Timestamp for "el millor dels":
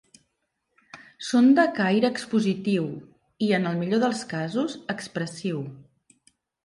3.73-4.25